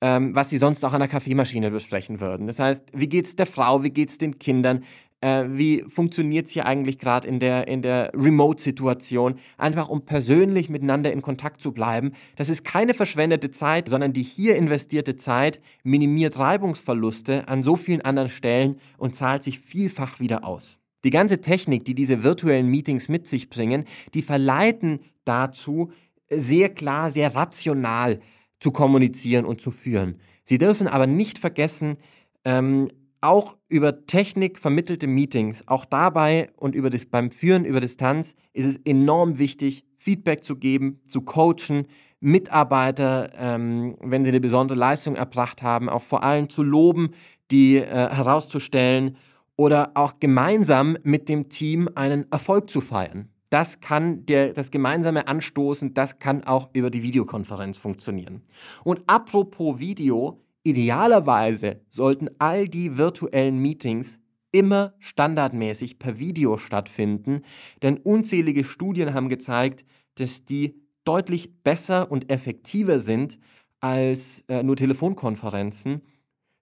ähm, 0.00 0.32
was 0.32 0.50
sie 0.50 0.58
sonst 0.58 0.84
auch 0.84 0.92
an 0.92 1.00
der 1.00 1.08
Kaffeemaschine 1.08 1.72
besprechen 1.72 2.20
würden. 2.20 2.46
Das 2.46 2.60
heißt, 2.60 2.84
wie 2.92 3.08
geht 3.08 3.24
es 3.24 3.34
der 3.34 3.46
Frau, 3.46 3.82
wie 3.82 3.90
geht 3.90 4.10
es 4.10 4.18
den 4.18 4.38
Kindern, 4.38 4.84
äh, 5.20 5.44
wie 5.48 5.84
funktioniert 5.88 6.46
es 6.46 6.52
hier 6.52 6.66
eigentlich 6.66 6.98
gerade 6.98 7.26
in 7.26 7.40
der, 7.40 7.66
in 7.68 7.82
der 7.82 8.12
Remote-Situation, 8.14 9.36
einfach 9.56 9.88
um 9.88 10.04
persönlich 10.04 10.68
miteinander 10.68 11.12
in 11.12 11.22
Kontakt 11.22 11.60
zu 11.60 11.72
bleiben. 11.72 12.12
Das 12.36 12.48
ist 12.48 12.64
keine 12.64 12.94
verschwendete 12.94 13.50
Zeit, 13.50 13.88
sondern 13.88 14.12
die 14.12 14.22
hier 14.22 14.56
investierte 14.56 15.16
Zeit 15.16 15.60
minimiert 15.82 16.38
Reibungsverluste 16.38 17.48
an 17.48 17.62
so 17.62 17.76
vielen 17.76 18.02
anderen 18.02 18.30
Stellen 18.30 18.76
und 18.96 19.14
zahlt 19.16 19.42
sich 19.42 19.58
vielfach 19.58 20.20
wieder 20.20 20.44
aus. 20.44 20.78
Die 21.04 21.10
ganze 21.10 21.40
Technik, 21.40 21.84
die 21.84 21.94
diese 21.94 22.22
virtuellen 22.22 22.68
Meetings 22.68 23.08
mit 23.08 23.28
sich 23.28 23.50
bringen, 23.50 23.84
die 24.14 24.22
verleiten 24.22 25.00
dazu, 25.24 25.92
sehr 26.30 26.68
klar, 26.68 27.10
sehr 27.10 27.34
rational 27.34 28.20
zu 28.60 28.72
kommunizieren 28.72 29.44
und 29.44 29.60
zu 29.60 29.70
führen. 29.70 30.16
Sie 30.44 30.58
dürfen 30.58 30.88
aber 30.88 31.06
nicht 31.06 31.38
vergessen, 31.38 31.96
ähm, 32.44 32.90
auch 33.20 33.56
über 33.68 34.06
Technik 34.06 34.58
vermittelte 34.58 35.06
Meetings, 35.06 35.66
auch 35.66 35.84
dabei 35.84 36.50
und 36.56 36.74
über 36.74 36.90
das, 36.90 37.06
beim 37.06 37.30
Führen 37.30 37.64
über 37.64 37.80
Distanz 37.80 38.34
ist 38.52 38.66
es 38.66 38.76
enorm 38.84 39.38
wichtig, 39.38 39.84
Feedback 39.96 40.44
zu 40.44 40.56
geben, 40.56 41.00
zu 41.08 41.22
coachen, 41.22 41.86
Mitarbeiter, 42.20 43.30
ähm, 43.36 43.96
wenn 44.00 44.24
sie 44.24 44.30
eine 44.30 44.40
besondere 44.40 44.78
Leistung 44.78 45.16
erbracht 45.16 45.62
haben, 45.62 45.88
auch 45.88 46.02
vor 46.02 46.22
allem 46.22 46.48
zu 46.48 46.62
loben, 46.62 47.10
die 47.50 47.76
äh, 47.76 47.84
herauszustellen 47.86 49.16
oder 49.56 49.92
auch 49.94 50.20
gemeinsam 50.20 50.96
mit 51.02 51.28
dem 51.28 51.48
Team 51.48 51.88
einen 51.94 52.30
Erfolg 52.30 52.70
zu 52.70 52.80
feiern. 52.80 53.28
Das 53.50 53.80
kann 53.80 54.26
der, 54.26 54.52
das 54.52 54.70
gemeinsame 54.70 55.26
Anstoßen, 55.26 55.94
das 55.94 56.18
kann 56.18 56.44
auch 56.44 56.68
über 56.74 56.90
die 56.90 57.02
Videokonferenz 57.02 57.78
funktionieren. 57.78 58.42
Und 58.84 59.02
apropos 59.06 59.78
Video, 59.78 60.40
idealerweise 60.68 61.80
sollten 61.90 62.28
all 62.38 62.68
die 62.68 62.98
virtuellen 62.98 63.58
Meetings 63.58 64.18
immer 64.52 64.94
standardmäßig 64.98 65.98
per 65.98 66.18
Video 66.18 66.56
stattfinden, 66.56 67.42
denn 67.82 67.98
unzählige 67.98 68.64
Studien 68.64 69.14
haben 69.14 69.28
gezeigt, 69.28 69.84
dass 70.14 70.44
die 70.44 70.80
deutlich 71.04 71.62
besser 71.62 72.10
und 72.10 72.30
effektiver 72.30 73.00
sind 73.00 73.38
als 73.80 74.44
äh, 74.48 74.62
nur 74.62 74.76
Telefonkonferenzen, 74.76 76.02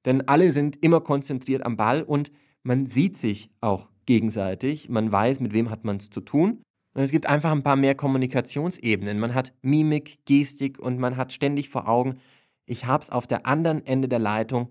denn 0.04 0.28
alle 0.28 0.50
sind 0.52 0.82
immer 0.82 1.00
konzentriert 1.00 1.64
am 1.64 1.76
Ball 1.76 2.02
und 2.02 2.30
man 2.62 2.86
sieht 2.86 3.16
sich 3.16 3.50
auch 3.60 3.88
gegenseitig, 4.06 4.88
man 4.88 5.10
weiß, 5.10 5.40
mit 5.40 5.52
wem 5.52 5.70
hat 5.70 5.84
man 5.84 5.96
es 5.96 6.10
zu 6.10 6.20
tun. 6.20 6.62
Und 6.94 7.02
es 7.02 7.10
gibt 7.10 7.26
einfach 7.26 7.52
ein 7.52 7.62
paar 7.62 7.76
mehr 7.76 7.94
Kommunikationsebenen. 7.94 9.18
Man 9.18 9.34
hat 9.34 9.52
Mimik, 9.60 10.24
Gestik 10.24 10.78
und 10.78 10.98
man 10.98 11.16
hat 11.16 11.30
ständig 11.32 11.68
vor 11.68 11.88
Augen, 11.88 12.18
ich 12.66 12.84
habe 12.84 13.02
es 13.02 13.10
auf 13.10 13.26
der 13.26 13.46
anderen 13.46 13.86
Ende 13.86 14.08
der 14.08 14.18
Leitung 14.18 14.68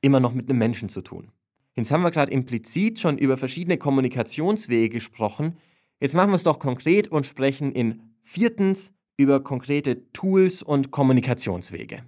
immer 0.00 0.20
noch 0.20 0.32
mit 0.32 0.48
einem 0.48 0.58
Menschen 0.58 0.88
zu 0.88 1.02
tun. 1.02 1.30
Jetzt 1.74 1.90
haben 1.90 2.02
wir 2.02 2.10
gerade 2.10 2.32
implizit 2.32 3.00
schon 3.00 3.18
über 3.18 3.36
verschiedene 3.36 3.78
Kommunikationswege 3.78 4.90
gesprochen. 4.90 5.56
Jetzt 6.00 6.14
machen 6.14 6.30
wir 6.30 6.36
es 6.36 6.42
doch 6.42 6.58
konkret 6.58 7.08
und 7.08 7.26
sprechen 7.26 7.72
in 7.72 8.02
viertens 8.22 8.92
über 9.16 9.42
konkrete 9.42 10.12
Tools 10.12 10.62
und 10.62 10.90
Kommunikationswege. 10.90 12.04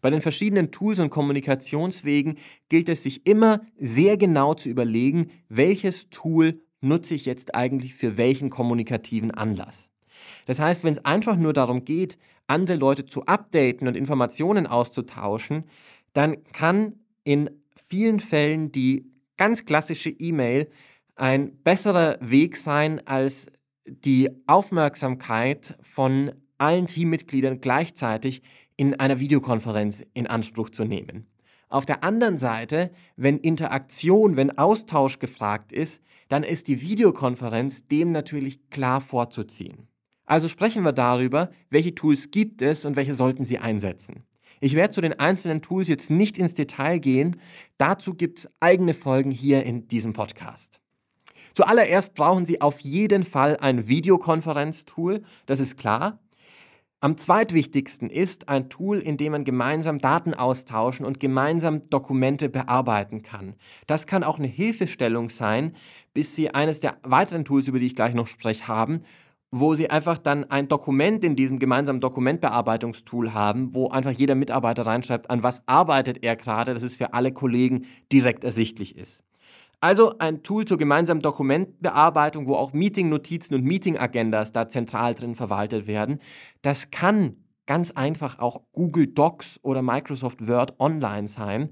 Bei 0.00 0.10
den 0.10 0.20
verschiedenen 0.20 0.70
Tools 0.70 1.00
und 1.00 1.10
Kommunikationswegen 1.10 2.38
gilt 2.68 2.88
es 2.88 3.02
sich 3.02 3.26
immer 3.26 3.60
sehr 3.78 4.16
genau 4.16 4.54
zu 4.54 4.68
überlegen, 4.68 5.30
welches 5.48 6.08
Tool 6.10 6.60
nutze 6.80 7.14
ich 7.14 7.26
jetzt 7.26 7.54
eigentlich 7.54 7.94
für 7.94 8.16
welchen 8.16 8.50
kommunikativen 8.50 9.32
Anlass. 9.32 9.90
Das 10.46 10.58
heißt, 10.58 10.84
wenn 10.84 10.92
es 10.92 11.04
einfach 11.04 11.36
nur 11.36 11.52
darum 11.52 11.84
geht, 11.84 12.18
andere 12.46 12.76
Leute 12.78 13.04
zu 13.04 13.26
updaten 13.26 13.86
und 13.88 13.96
Informationen 13.96 14.66
auszutauschen, 14.66 15.64
dann 16.12 16.42
kann 16.52 16.94
in 17.24 17.50
vielen 17.88 18.20
Fällen 18.20 18.72
die 18.72 19.06
ganz 19.36 19.64
klassische 19.64 20.10
E-Mail 20.10 20.68
ein 21.14 21.56
besserer 21.62 22.18
Weg 22.20 22.56
sein, 22.56 23.06
als 23.06 23.46
die 23.86 24.30
Aufmerksamkeit 24.46 25.76
von 25.82 26.32
allen 26.58 26.86
Teammitgliedern 26.86 27.60
gleichzeitig 27.60 28.42
in 28.76 28.98
einer 28.98 29.20
Videokonferenz 29.20 30.02
in 30.14 30.26
Anspruch 30.26 30.70
zu 30.70 30.84
nehmen. 30.84 31.26
Auf 31.68 31.84
der 31.84 32.02
anderen 32.02 32.38
Seite, 32.38 32.90
wenn 33.16 33.38
Interaktion, 33.38 34.36
wenn 34.36 34.56
Austausch 34.56 35.18
gefragt 35.18 35.72
ist, 35.72 36.02
dann 36.28 36.42
ist 36.42 36.68
die 36.68 36.80
Videokonferenz 36.80 37.86
dem 37.88 38.10
natürlich 38.10 38.70
klar 38.70 39.00
vorzuziehen. 39.00 39.88
Also 40.28 40.46
sprechen 40.48 40.84
wir 40.84 40.92
darüber, 40.92 41.50
welche 41.70 41.94
Tools 41.94 42.30
gibt 42.30 42.60
es 42.60 42.84
und 42.84 42.96
welche 42.96 43.14
sollten 43.14 43.46
Sie 43.46 43.58
einsetzen. 43.58 44.24
Ich 44.60 44.74
werde 44.74 44.92
zu 44.92 45.00
den 45.00 45.18
einzelnen 45.18 45.62
Tools 45.62 45.88
jetzt 45.88 46.10
nicht 46.10 46.36
ins 46.36 46.52
Detail 46.52 46.98
gehen, 46.98 47.40
dazu 47.78 48.12
gibt 48.12 48.40
es 48.40 48.48
eigene 48.60 48.92
Folgen 48.92 49.30
hier 49.30 49.64
in 49.64 49.88
diesem 49.88 50.12
Podcast. 50.12 50.82
Zuallererst 51.54 52.14
brauchen 52.14 52.44
Sie 52.44 52.60
auf 52.60 52.80
jeden 52.80 53.24
Fall 53.24 53.56
ein 53.56 53.88
Videokonferenztool, 53.88 55.22
das 55.46 55.60
ist 55.60 55.78
klar. 55.78 56.18
Am 57.00 57.16
zweitwichtigsten 57.16 58.10
ist 58.10 58.50
ein 58.50 58.68
Tool, 58.68 58.98
in 58.98 59.16
dem 59.16 59.32
man 59.32 59.44
gemeinsam 59.44 59.98
Daten 59.98 60.34
austauschen 60.34 61.06
und 61.06 61.20
gemeinsam 61.20 61.88
Dokumente 61.88 62.50
bearbeiten 62.50 63.22
kann. 63.22 63.54
Das 63.86 64.06
kann 64.06 64.24
auch 64.24 64.38
eine 64.38 64.48
Hilfestellung 64.48 65.30
sein, 65.30 65.74
bis 66.12 66.36
Sie 66.36 66.50
eines 66.50 66.80
der 66.80 66.98
weiteren 67.02 67.46
Tools, 67.46 67.68
über 67.68 67.78
die 67.78 67.86
ich 67.86 67.96
gleich 67.96 68.14
noch 68.14 68.26
spreche, 68.26 68.68
haben, 68.68 69.04
wo 69.50 69.74
Sie 69.74 69.88
einfach 69.88 70.18
dann 70.18 70.44
ein 70.50 70.68
Dokument 70.68 71.24
in 71.24 71.36
diesem 71.36 71.58
gemeinsamen 71.58 72.00
Dokumentbearbeitungstool 72.00 73.32
haben, 73.32 73.74
wo 73.74 73.88
einfach 73.88 74.10
jeder 74.10 74.34
Mitarbeiter 74.34 74.84
reinschreibt, 74.84 75.30
an 75.30 75.42
was 75.42 75.66
arbeitet 75.66 76.22
er 76.22 76.36
gerade, 76.36 76.74
dass 76.74 76.82
es 76.82 76.96
für 76.96 77.14
alle 77.14 77.32
Kollegen 77.32 77.86
direkt 78.12 78.44
ersichtlich 78.44 78.96
ist. 78.96 79.24
Also 79.80 80.18
ein 80.18 80.42
Tool 80.42 80.64
zur 80.64 80.76
gemeinsamen 80.76 81.22
Dokumentbearbeitung, 81.22 82.46
wo 82.46 82.56
auch 82.56 82.72
Meeting-Notizen 82.72 83.54
und 83.54 83.64
Meeting-Agendas 83.64 84.52
da 84.52 84.68
zentral 84.68 85.14
drin 85.14 85.36
verwaltet 85.36 85.86
werden. 85.86 86.18
Das 86.62 86.90
kann 86.90 87.36
ganz 87.66 87.92
einfach 87.92 88.40
auch 88.40 88.62
Google 88.72 89.06
Docs 89.06 89.60
oder 89.62 89.82
Microsoft 89.82 90.48
Word 90.48 90.80
online 90.80 91.28
sein. 91.28 91.70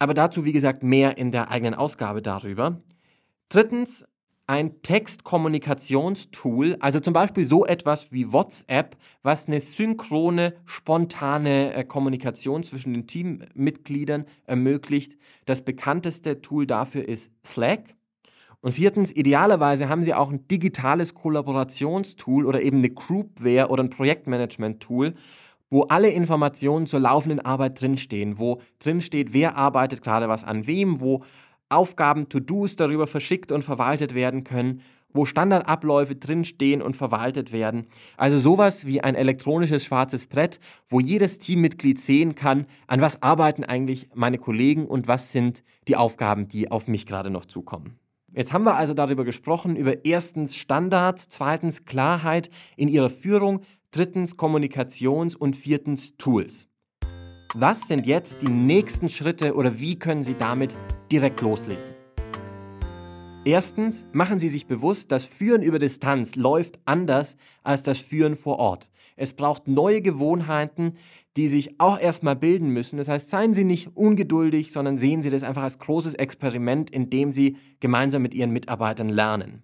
Aber 0.00 0.14
dazu, 0.14 0.44
wie 0.44 0.52
gesagt, 0.52 0.82
mehr 0.82 1.16
in 1.16 1.30
der 1.30 1.50
eigenen 1.50 1.74
Ausgabe 1.74 2.22
darüber. 2.22 2.80
Drittens, 3.48 4.04
ein 4.46 4.82
Textkommunikationstool, 4.82 6.76
also 6.80 7.00
zum 7.00 7.14
Beispiel 7.14 7.46
so 7.46 7.64
etwas 7.64 8.10
wie 8.12 8.32
WhatsApp, 8.32 8.96
was 9.22 9.46
eine 9.46 9.60
synchrone, 9.60 10.54
spontane 10.64 11.74
äh, 11.74 11.84
Kommunikation 11.84 12.64
zwischen 12.64 12.92
den 12.92 13.06
Teammitgliedern 13.06 14.26
ermöglicht. 14.44 15.16
Das 15.44 15.62
bekannteste 15.62 16.42
Tool 16.42 16.66
dafür 16.66 17.08
ist 17.08 17.30
Slack. 17.44 17.94
Und 18.60 18.72
viertens, 18.72 19.14
idealerweise 19.14 19.88
haben 19.88 20.02
Sie 20.02 20.14
auch 20.14 20.30
ein 20.30 20.46
digitales 20.46 21.14
Kollaborationstool 21.14 22.46
oder 22.46 22.62
eben 22.62 22.78
eine 22.78 22.90
Groupware 22.90 23.68
oder 23.68 23.82
ein 23.82 23.90
Projektmanagement-Tool, 23.90 25.14
wo 25.68 25.82
alle 25.84 26.10
Informationen 26.10 26.86
zur 26.86 27.00
laufenden 27.00 27.40
Arbeit 27.40 27.80
drinstehen, 27.80 28.38
wo 28.38 28.60
drinsteht, 28.78 29.32
wer 29.32 29.56
arbeitet 29.56 30.02
gerade 30.02 30.28
was 30.28 30.44
an 30.44 30.66
wem, 30.66 31.00
wo 31.00 31.24
Aufgaben, 31.72 32.28
To-Dos 32.28 32.76
darüber 32.76 33.06
verschickt 33.06 33.52
und 33.52 33.62
verwaltet 33.62 34.14
werden 34.14 34.44
können, 34.44 34.82
wo 35.14 35.24
Standardabläufe 35.24 36.16
drinstehen 36.16 36.82
und 36.82 36.96
verwaltet 36.96 37.52
werden. 37.52 37.86
Also 38.16 38.38
sowas 38.38 38.86
wie 38.86 39.00
ein 39.00 39.14
elektronisches 39.14 39.84
schwarzes 39.84 40.26
Brett, 40.26 40.58
wo 40.88 41.00
jedes 41.00 41.38
Teammitglied 41.38 42.00
sehen 42.00 42.34
kann, 42.34 42.66
an 42.86 43.00
was 43.00 43.22
arbeiten 43.22 43.64
eigentlich 43.64 44.08
meine 44.14 44.38
Kollegen 44.38 44.86
und 44.86 45.08
was 45.08 45.32
sind 45.32 45.62
die 45.88 45.96
Aufgaben, 45.96 46.48
die 46.48 46.70
auf 46.70 46.88
mich 46.88 47.06
gerade 47.06 47.30
noch 47.30 47.44
zukommen. 47.44 47.98
Jetzt 48.34 48.52
haben 48.54 48.64
wir 48.64 48.76
also 48.76 48.94
darüber 48.94 49.24
gesprochen, 49.24 49.76
über 49.76 50.06
erstens 50.06 50.56
Standards, 50.56 51.28
zweitens 51.28 51.84
Klarheit 51.84 52.48
in 52.76 52.88
ihrer 52.88 53.10
Führung, 53.10 53.60
drittens 53.90 54.38
Kommunikations- 54.38 55.36
und 55.36 55.54
viertens 55.54 56.16
Tools. 56.16 56.66
Was 57.54 57.82
sind 57.82 58.06
jetzt 58.06 58.40
die 58.40 58.50
nächsten 58.50 59.10
Schritte 59.10 59.54
oder 59.54 59.78
wie 59.78 59.98
können 59.98 60.24
Sie 60.24 60.34
damit 60.34 60.74
direkt 61.10 61.42
loslegen? 61.42 61.84
Erstens, 63.44 64.06
machen 64.12 64.38
Sie 64.38 64.48
sich 64.48 64.66
bewusst, 64.66 65.12
das 65.12 65.26
Führen 65.26 65.60
über 65.60 65.78
Distanz 65.78 66.34
läuft 66.34 66.80
anders 66.86 67.36
als 67.62 67.82
das 67.82 67.98
Führen 68.00 68.36
vor 68.36 68.58
Ort. 68.58 68.88
Es 69.16 69.34
braucht 69.34 69.68
neue 69.68 70.00
Gewohnheiten, 70.00 70.94
die 71.36 71.46
sich 71.46 71.78
auch 71.78 72.00
erstmal 72.00 72.36
bilden 72.36 72.68
müssen. 72.68 72.96
Das 72.96 73.08
heißt, 73.08 73.28
seien 73.28 73.52
Sie 73.52 73.64
nicht 73.64 73.98
ungeduldig, 73.98 74.72
sondern 74.72 74.96
sehen 74.96 75.22
Sie 75.22 75.28
das 75.28 75.42
einfach 75.42 75.64
als 75.64 75.78
großes 75.78 76.14
Experiment, 76.14 76.88
in 76.88 77.10
dem 77.10 77.32
Sie 77.32 77.58
gemeinsam 77.80 78.22
mit 78.22 78.32
Ihren 78.32 78.52
Mitarbeitern 78.52 79.10
lernen. 79.10 79.62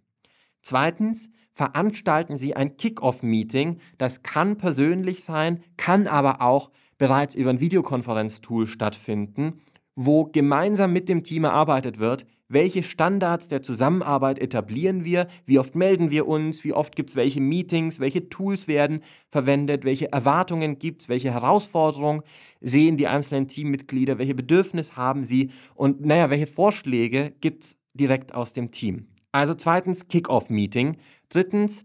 Zweitens, 0.61 1.31
veranstalten 1.55 2.37
Sie 2.37 2.55
ein 2.55 2.77
Kick-off-Meeting. 2.77 3.81
Das 3.97 4.23
kann 4.23 4.59
persönlich 4.59 5.25
sein, 5.25 5.63
kann 5.79 6.07
aber 6.07 6.43
auch 6.43 6.71
bereits 6.99 7.35
über 7.35 7.51
ein 7.51 7.61
Videokonferenztool 7.61 8.67
stattfinden, 8.67 9.61
wo 9.95 10.25
gemeinsam 10.27 10.93
mit 10.93 11.09
dem 11.09 11.23
Team 11.25 11.45
erarbeitet 11.45 11.99
wird, 11.99 12.27
welche 12.49 12.83
Standards 12.83 13.49
der 13.49 13.63
Zusammenarbeit 13.63 14.39
etablieren 14.39 15.05
wir, 15.05 15.29
wie 15.45 15.59
oft 15.59 15.75
melden 15.75 16.11
wir 16.11 16.27
uns, 16.27 16.65
wie 16.65 16.73
oft 16.73 16.97
gibt 16.97 17.11
es 17.11 17.17
welche 17.17 17.41
Meetings, 17.41 18.01
welche 18.01 18.29
Tools 18.29 18.69
werden 18.69 19.03
verwendet, 19.29 19.85
welche 19.85 20.11
Erwartungen 20.13 20.79
gibt 20.79 21.03
es, 21.03 21.09
welche 21.09 21.33
Herausforderungen 21.33 22.23
sehen 22.61 22.97
die 22.97 23.07
einzelnen 23.07 23.49
Teammitglieder, 23.49 24.19
welche 24.19 24.35
Bedürfnisse 24.35 24.97
haben 24.97 25.25
sie 25.25 25.51
und 25.75 26.05
naja, 26.05 26.31
welche 26.31 26.47
Vorschläge 26.47 27.35
gibt 27.41 27.65
es 27.65 27.77
direkt 27.93 28.35
aus 28.35 28.53
dem 28.53 28.71
Team. 28.71 29.09
Also 29.33 29.55
zweitens 29.55 30.09
Kick-off-Meeting. 30.09 30.97
Drittens 31.29 31.85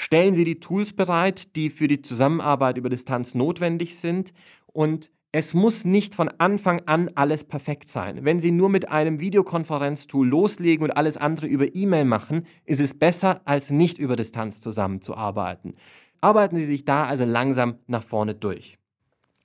Stellen 0.00 0.32
Sie 0.32 0.44
die 0.44 0.60
Tools 0.60 0.92
bereit, 0.92 1.56
die 1.56 1.70
für 1.70 1.88
die 1.88 2.02
Zusammenarbeit 2.02 2.78
über 2.78 2.88
Distanz 2.88 3.34
notwendig 3.34 3.98
sind 3.98 4.32
und 4.68 5.10
es 5.32 5.54
muss 5.54 5.84
nicht 5.84 6.14
von 6.14 6.30
Anfang 6.38 6.82
an 6.86 7.10
alles 7.16 7.42
perfekt 7.44 7.90
sein. 7.90 8.24
Wenn 8.24 8.38
Sie 8.38 8.52
nur 8.52 8.70
mit 8.70 8.88
einem 8.88 9.18
Videokonferenztool 9.18 10.26
loslegen 10.26 10.84
und 10.84 10.92
alles 10.92 11.16
andere 11.16 11.48
über 11.48 11.74
E-Mail 11.74 12.04
machen, 12.04 12.46
ist 12.64 12.80
es 12.80 12.94
besser, 12.94 13.42
als 13.44 13.70
nicht 13.70 13.98
über 13.98 14.14
Distanz 14.14 14.60
zusammenzuarbeiten. 14.60 15.74
Arbeiten 16.20 16.56
Sie 16.56 16.64
sich 16.64 16.84
da 16.84 17.04
also 17.04 17.24
langsam 17.24 17.78
nach 17.88 18.04
vorne 18.04 18.36
durch. 18.36 18.78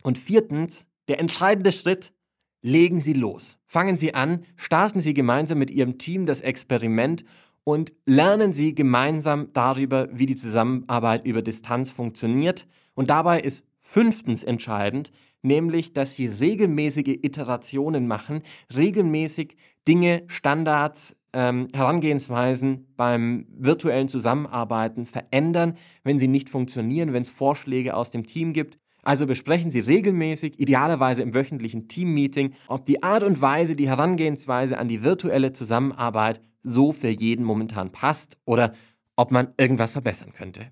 Und 0.03 0.19
viertens, 0.19 0.87
der 1.07 1.19
entscheidende 1.19 1.71
Schritt, 1.71 2.13
legen 2.61 2.99
Sie 2.99 3.13
los. 3.13 3.57
Fangen 3.65 3.97
Sie 3.97 4.13
an, 4.13 4.45
starten 4.55 4.99
Sie 4.99 5.15
gemeinsam 5.15 5.57
mit 5.57 5.71
Ihrem 5.71 5.97
Team 5.97 6.27
das 6.27 6.41
Experiment 6.41 7.25
und 7.63 7.93
lernen 8.05 8.53
Sie 8.53 8.75
gemeinsam 8.75 9.49
darüber, 9.53 10.09
wie 10.11 10.25
die 10.25 10.35
Zusammenarbeit 10.35 11.25
über 11.25 11.41
Distanz 11.41 11.91
funktioniert. 11.91 12.67
Und 12.93 13.09
dabei 13.09 13.39
ist 13.39 13.63
fünftens 13.79 14.43
entscheidend, 14.43 15.11
nämlich, 15.41 15.93
dass 15.93 16.15
Sie 16.15 16.27
regelmäßige 16.27 17.19
Iterationen 17.21 18.07
machen, 18.07 18.43
regelmäßig 18.75 19.55
Dinge, 19.87 20.23
Standards, 20.27 21.15
ähm, 21.33 21.67
Herangehensweisen 21.73 22.93
beim 22.95 23.47
virtuellen 23.49 24.07
Zusammenarbeiten 24.07 25.05
verändern, 25.05 25.77
wenn 26.03 26.19
sie 26.19 26.27
nicht 26.27 26.49
funktionieren, 26.49 27.11
wenn 27.11 27.23
es 27.23 27.31
Vorschläge 27.31 27.95
aus 27.95 28.11
dem 28.11 28.25
Team 28.25 28.53
gibt. 28.53 28.77
Also 29.01 29.25
besprechen 29.25 29.69
Sie 29.69 29.81
regelmäßig, 29.81 30.59
idealerweise 30.59 31.23
im 31.23 31.33
wöchentlichen 31.33 31.89
Teammeeting, 31.89 32.53
ob 32.67 32.85
die 32.85 33.03
Art 33.03 33.23
und 33.23 33.41
Weise, 33.41 33.75
die 33.75 33.89
Herangehensweise 33.89 34.77
an 34.77 34.87
die 34.87 35.03
virtuelle 35.03 35.51
Zusammenarbeit 35.51 36.39
so 36.63 36.91
für 36.91 37.09
jeden 37.09 37.45
momentan 37.45 37.91
passt 37.91 38.37
oder 38.45 38.73
ob 39.15 39.31
man 39.31 39.53
irgendwas 39.57 39.91
verbessern 39.91 40.33
könnte. 40.33 40.71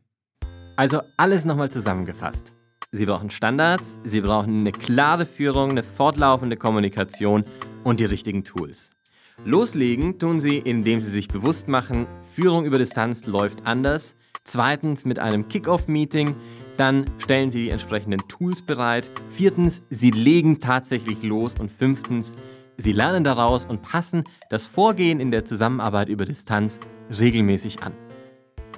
Also 0.78 1.02
alles 1.18 1.46
nochmal 1.46 1.70
zusammengefasst. 1.70 2.54
Sie 2.92 3.06
brauchen 3.06 3.30
Standards, 3.30 4.00
Sie 4.04 4.22
brauchen 4.22 4.62
eine 4.62 4.72
klare 4.72 5.26
Führung, 5.26 5.72
eine 5.72 5.84
fortlaufende 5.84 6.58
Kommunikation 6.58 7.46
und 7.84 8.00
die 8.00 8.06
richtigen 8.06 8.44
Tools. 8.44 8.90
Loslegen 9.46 10.20
tun 10.20 10.40
Sie, 10.40 10.58
indem 10.58 11.00
Sie 11.00 11.10
sich 11.10 11.28
bewusst 11.28 11.68
machen, 11.68 12.08
Führung 12.34 12.66
über 12.66 12.78
Distanz 12.78 13.26
läuft 13.26 13.66
anders. 13.66 14.16
Zweitens 14.44 15.06
mit 15.06 15.20
einem 15.20 15.48
Kick-off-Meeting. 15.48 16.36
Dann 16.78 17.06
stellen 17.18 17.52
Sie 17.52 17.64
die 17.64 17.70
entsprechenden 17.70 18.20
Tools 18.28 18.62
bereit. 18.62 19.10
Viertens, 19.30 19.82
Sie 19.90 20.12
legen 20.12 20.60
tatsächlich 20.60 21.24
los. 21.24 21.56
Und 21.60 21.72
fünftens, 21.72 22.34
Sie 22.82 22.94
lernen 22.94 23.24
daraus 23.24 23.66
und 23.66 23.84
passen 23.84 24.24
das 24.50 24.66
Vorgehen 24.66 25.20
in 25.20 25.30
der 25.30 25.46
Zusammenarbeit 25.46 26.10
über 26.10 26.26
Distanz 26.26 26.80
regelmäßig 27.20 27.84
an. 27.84 27.94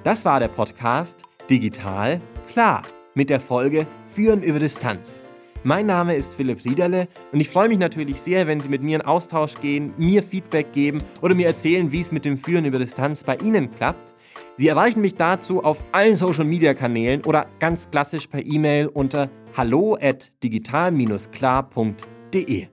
Das 0.03 0.25
war 0.25 0.41
der 0.41 0.49
Podcast 0.49 1.21
Digital 1.49 2.19
Klar 2.49 2.81
mit 3.13 3.29
der 3.29 3.39
Folge 3.39 3.87
Führen 4.07 4.43
über 4.43 4.59
Distanz. 4.59 5.23
Mein 5.63 5.85
Name 5.85 6.17
ist 6.17 6.33
Philipp 6.33 6.65
Riederle 6.65 7.07
und 7.31 7.39
ich 7.39 7.47
freue 7.47 7.69
mich 7.69 7.77
natürlich 7.77 8.19
sehr, 8.19 8.45
wenn 8.45 8.59
Sie 8.59 8.67
mit 8.67 8.83
mir 8.83 8.97
in 8.97 9.03
Austausch 9.03 9.53
gehen, 9.61 9.93
mir 9.97 10.21
Feedback 10.21 10.73
geben 10.73 11.01
oder 11.21 11.33
mir 11.33 11.47
erzählen, 11.47 11.93
wie 11.93 12.01
es 12.01 12.11
mit 12.11 12.25
dem 12.25 12.37
Führen 12.37 12.65
über 12.65 12.79
Distanz 12.79 13.23
bei 13.23 13.37
Ihnen 13.37 13.71
klappt. 13.71 14.13
Sie 14.57 14.67
erreichen 14.67 14.99
mich 14.99 15.15
dazu 15.15 15.63
auf 15.63 15.81
allen 15.93 16.17
Social 16.17 16.43
Media 16.43 16.73
Kanälen 16.73 17.23
oder 17.23 17.47
ganz 17.59 17.89
klassisch 17.89 18.27
per 18.27 18.45
E-Mail 18.45 18.87
unter 18.87 19.29
hallo 19.55 19.97
at 20.01 20.29
digital-klar.de. 20.43 22.72